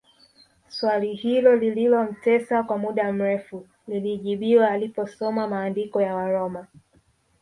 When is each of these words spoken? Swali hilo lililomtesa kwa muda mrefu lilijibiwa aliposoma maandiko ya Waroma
Swali 0.69 1.13
hilo 1.13 1.55
lililomtesa 1.55 2.63
kwa 2.63 2.77
muda 2.77 3.13
mrefu 3.13 3.67
lilijibiwa 3.87 4.69
aliposoma 4.71 5.47
maandiko 5.47 6.01
ya 6.01 6.15
Waroma 6.15 6.67